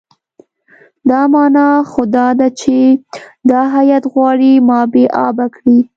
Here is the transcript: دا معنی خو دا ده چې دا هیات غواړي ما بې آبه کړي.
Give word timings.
دا 1.09 1.21
معنی 1.33 1.69
خو 1.89 2.01
دا 2.15 2.27
ده 2.39 2.47
چې 2.59 2.77
دا 3.49 3.61
هیات 3.75 4.03
غواړي 4.13 4.53
ما 4.67 4.79
بې 4.93 5.05
آبه 5.27 5.45
کړي. 5.55 5.79